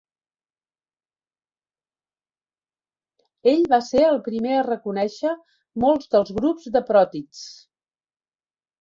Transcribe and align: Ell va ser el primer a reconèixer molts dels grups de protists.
Ell 3.53 3.63
va 3.75 3.81
ser 3.91 4.03
el 4.09 4.19
primer 4.31 4.59
a 4.63 4.67
reconèixer 4.71 5.37
molts 5.87 6.13
dels 6.17 6.37
grups 6.43 6.77
de 6.79 6.87
protists. 6.93 7.49